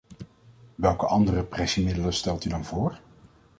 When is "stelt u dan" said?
2.13-2.65